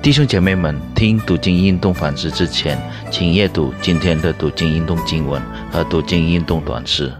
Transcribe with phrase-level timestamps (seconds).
[0.00, 2.78] 弟兄姐妹们，听读经运动反思之前，
[3.10, 7.12] 请阅读今天的读经运动经文和读经运动短诗。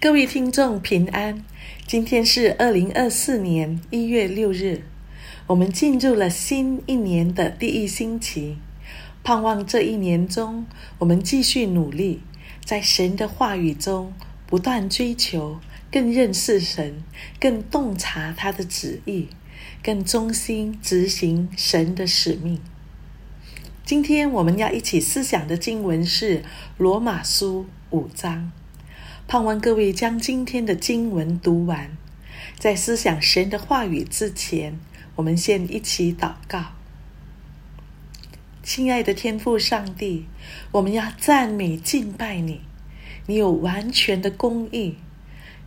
[0.00, 1.44] 各位听众平安，
[1.84, 4.82] 今天是二零二四年一月六日，
[5.48, 8.56] 我们进入了新一年的第一星期，
[9.24, 10.64] 盼望这一年中
[10.98, 12.20] 我们继续努力，
[12.64, 14.14] 在神的话语中
[14.46, 15.58] 不断追求，
[15.90, 17.02] 更认识神，
[17.40, 19.26] 更洞察他的旨意。
[19.82, 22.60] 更忠心执行神的使命。
[23.84, 26.38] 今天我们要一起思想的经文是
[26.78, 28.52] 《罗马书》五章，
[29.26, 31.90] 盼望各位将今天的经文读完。
[32.58, 34.78] 在思想神的话语之前，
[35.16, 36.72] 我们先一起祷告。
[38.62, 40.26] 亲爱的天父上帝，
[40.70, 42.60] 我们要赞美敬拜你。
[43.26, 44.96] 你有完全的公义，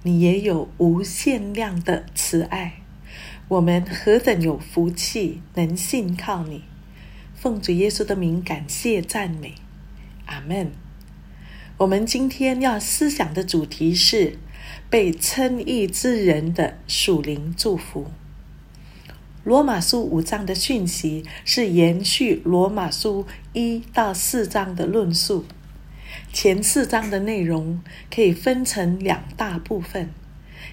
[0.03, 2.81] 你也有无限量的慈爱。
[3.47, 6.63] 我们何等有福气，能信靠你！
[7.35, 9.53] 奉主耶稣的名，感谢赞美，
[10.25, 10.71] 阿门。
[11.77, 14.39] 我们今天要思想的主题是
[14.89, 18.09] 被称义之人的属灵祝福。
[19.43, 25.45] 罗马书五章的讯息是延续罗马书一到四章的论述。
[26.33, 30.09] 前四章的内容可以分成两大部分，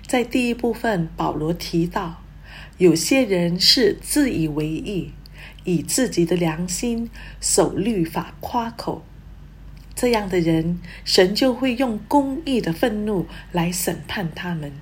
[0.07, 2.22] 在第一部分，保罗提到。
[2.79, 5.13] 有些人是自以为意，
[5.65, 7.09] 以自己的良心
[7.41, 9.05] 守律法夸口，
[9.95, 14.73] 这样的人，神就会用公义的愤怒来审判他们，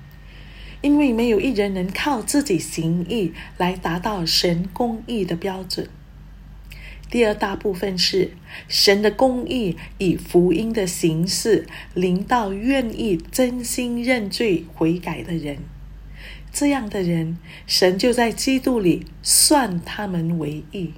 [0.80, 5.88] 因为没有一人能靠自己行义来达到神公义的标准。
[7.10, 8.30] 第二大部分是
[8.68, 15.58] 神的公义以福音的形式临到愿意真心认罪悔改的人。
[16.52, 20.92] 这样的人，神就在基督里算他们为义，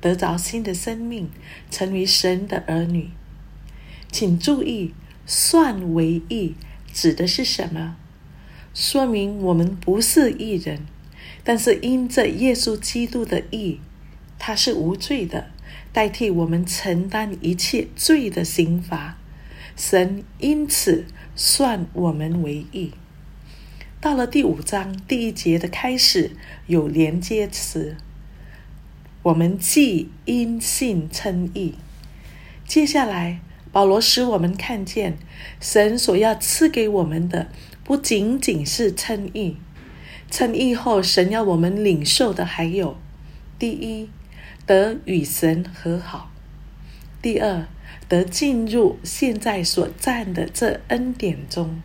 [0.00, 1.28] 得着新的生命，
[1.70, 3.10] 成为神的儿女。
[4.12, 4.94] 请注意
[5.26, 6.54] ，“算为义”
[6.92, 7.96] 指的是什么？
[8.72, 10.80] 说明我们不是义人，
[11.42, 13.80] 但是因着耶稣基督的义，
[14.38, 15.50] 他是无罪的，
[15.92, 19.16] 代替我们承担一切罪的刑罚。
[19.76, 21.04] 神因此
[21.34, 22.92] 算我们为义。
[24.04, 26.32] 到了第五章第一节的开始，
[26.66, 27.96] 有连接词。
[29.22, 31.76] 我们既因信称义，
[32.66, 33.40] 接下来
[33.72, 35.16] 保罗使我们看见，
[35.58, 37.48] 神所要赐给我们的，
[37.82, 39.56] 不仅仅是称义。
[40.30, 42.98] 称义后，神要我们领受的还有：
[43.58, 44.10] 第一，
[44.66, 46.30] 得与神和好；
[47.22, 47.66] 第二，
[48.06, 51.80] 得进入现在所占的这恩典中；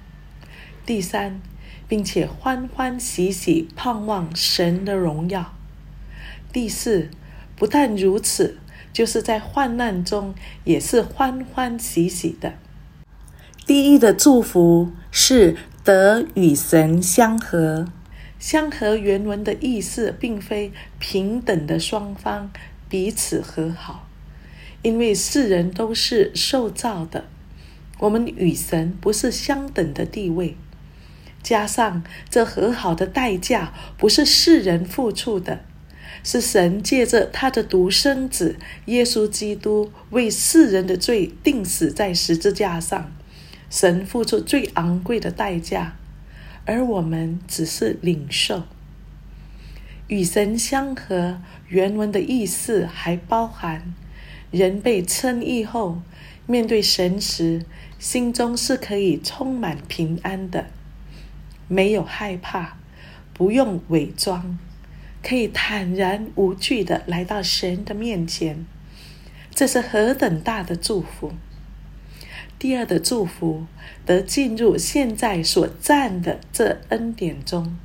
[0.86, 1.40] 第三。
[1.90, 5.54] 并且欢欢喜喜盼望神的荣耀。
[6.54, 7.10] 第四，
[7.56, 8.58] 不但如此，
[8.94, 10.34] 就是在患难中
[10.64, 12.54] 也是欢欢喜喜的。
[13.66, 17.88] 第一的祝福是得与神相合。
[18.38, 22.50] 相合原文的意思并非平等的双方
[22.88, 24.08] 彼此和好，
[24.82, 27.26] 因为世人都是受造的，
[27.98, 30.56] 我们与神不是相等的地位。
[31.42, 35.62] 加上这和好的代价不是世人付出的，
[36.24, 43.12] 是神借着他的独生子耶稣基督为世人的罪定死在十字架上，
[43.70, 45.96] 神付出最昂贵的代价，
[46.66, 48.64] 而我们只是领受。
[50.08, 53.94] 与神相合原文的意思还包含
[54.52, 56.02] 人被称义后，
[56.48, 57.64] 面对神时，
[58.00, 60.66] 心中是可以充满平安的。
[61.70, 62.78] 没有害怕，
[63.34, 64.60] 不用伪装，
[65.24, 68.66] 可以坦然无惧的来到神的面前，
[69.56, 71.32] 这是何等大的祝福！
[72.58, 73.66] 第二的祝福，
[74.06, 77.78] 得进入现在所占的这恩典中，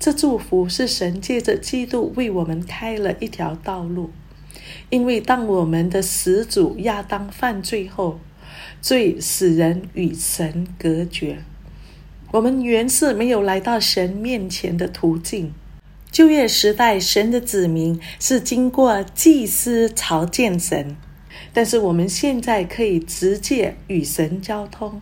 [0.00, 4.10] 这祝福是神借着基督为我们开了一条道路，
[4.90, 8.18] 因为当我们的始祖亚当犯罪后，
[8.80, 11.44] 罪使人与神隔绝。
[12.34, 15.52] 我们原是没有来到神面前的途径。
[16.10, 20.96] 旧约时代，神的子民是经过祭司朝见神，
[21.52, 25.00] 但是我们现在可以直接与神交通，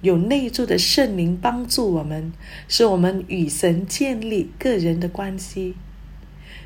[0.00, 2.32] 有内住的圣灵帮助我们，
[2.68, 5.74] 使我们与神建立个人的关系。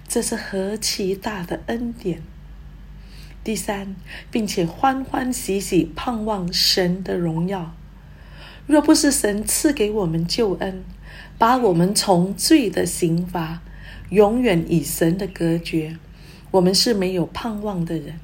[0.07, 2.23] 这是何其大的恩典！
[3.43, 3.97] 第三，
[4.31, 7.75] 并且欢欢喜喜盼望神的荣耀。
[8.67, 10.83] 若不是神赐给我们救恩，
[11.39, 13.63] 把我们从罪的刑罚
[14.11, 15.97] 永远与神的隔绝，
[16.51, 18.19] 我们是没有盼望的人。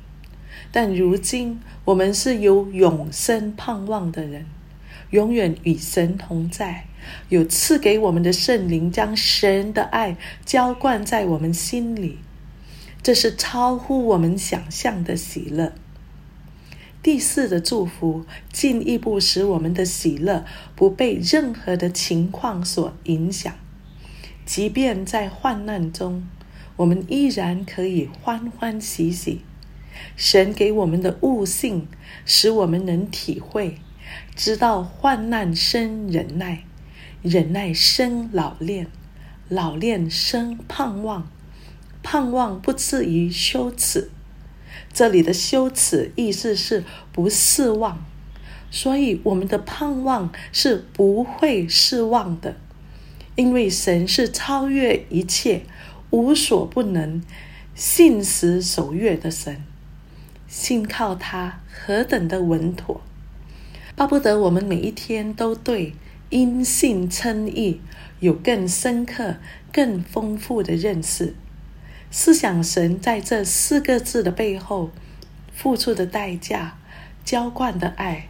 [0.72, 4.46] 但如今，我们是有永生盼望的人，
[5.10, 6.86] 永远与神同在，
[7.28, 12.18] 有赐给我们的圣灵，将神的爱浇灌在我们心里，
[13.02, 15.72] 这是超乎我们想象的喜乐。
[17.02, 20.44] 第四的祝福，进一步使我们的喜乐
[20.76, 23.52] 不被任何的情况所影响，
[24.46, 26.24] 即便在患难中，
[26.76, 29.40] 我们依然可以欢欢喜喜。
[30.16, 31.88] 神给我们的悟性，
[32.24, 33.78] 使我们能体会，
[34.36, 36.64] 知道患难生忍耐，
[37.20, 38.86] 忍耐生老练，
[39.48, 41.28] 老练生盼望，
[42.02, 44.10] 盼望不至于羞耻。
[44.92, 48.04] 这里的羞耻意思是不失望，
[48.70, 52.56] 所以我们的盼望是不会失望的，
[53.36, 55.62] 因为神是超越一切、
[56.10, 57.22] 无所不能、
[57.74, 59.62] 信实守约的神，
[60.46, 63.00] 信靠他何等的稳妥，
[63.94, 65.94] 巴不得我们每一天都对
[66.30, 67.80] 因信称义
[68.20, 69.36] 有更深刻、
[69.72, 71.34] 更丰富的认识。
[72.14, 74.90] 思想神在这四个字的背后
[75.54, 76.76] 付出的代价、
[77.24, 78.28] 浇灌的爱、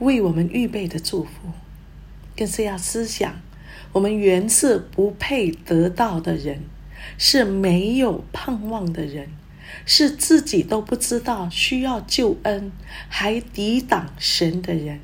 [0.00, 1.30] 为我们预备的祝福，
[2.36, 3.40] 更是要思想
[3.92, 6.64] 我们原是不配得到的人，
[7.16, 9.28] 是没有盼望的人，
[9.86, 12.70] 是自己都不知道需要救恩
[13.08, 15.00] 还抵挡神的人。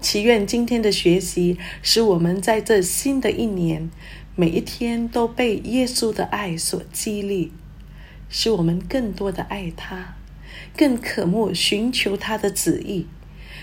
[0.00, 3.90] 祈愿今天的学习使我们在这新的一年。
[4.36, 7.50] 每一天都被耶稣的爱所激励，
[8.28, 10.14] 使我们更多的爱他，
[10.76, 13.08] 更渴慕寻求他的旨意，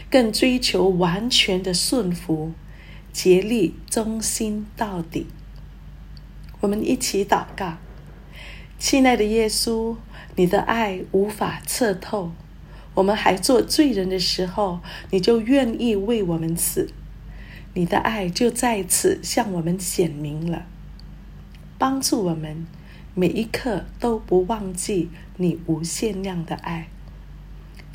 [0.09, 2.51] 更追求完全的顺服，
[3.13, 5.27] 竭力忠心到底。
[6.59, 7.77] 我们一起祷告，
[8.77, 9.95] 亲爱的耶稣，
[10.35, 12.33] 你的爱无法测透。
[12.95, 14.79] 我们还做罪人的时候，
[15.11, 16.89] 你就愿意为我们死。
[17.73, 20.65] 你的爱就在此向我们显明了，
[21.77, 22.65] 帮助我们
[23.13, 26.87] 每一刻都不忘记你无限量的爱。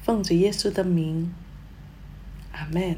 [0.03, 1.35] 奉主耶稣的名，
[2.53, 2.97] 阿门。